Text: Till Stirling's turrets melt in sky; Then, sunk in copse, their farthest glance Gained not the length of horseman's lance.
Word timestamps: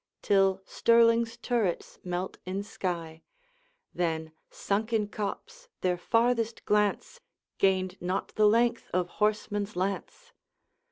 Till 0.23 0.63
Stirling's 0.65 1.37
turrets 1.37 1.99
melt 2.03 2.39
in 2.43 2.63
sky; 2.63 3.21
Then, 3.93 4.31
sunk 4.49 4.91
in 4.93 5.07
copse, 5.09 5.67
their 5.81 5.95
farthest 5.95 6.65
glance 6.65 7.21
Gained 7.59 8.01
not 8.01 8.29
the 8.29 8.47
length 8.47 8.89
of 8.95 9.07
horseman's 9.21 9.75
lance. 9.75 10.31